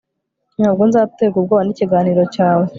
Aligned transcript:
ntabwo 0.59 0.81
nzaterwa 0.89 1.37
ubwoba 1.39 1.63
n'ikiganiro 1.65 2.21
cyawe 2.33 2.65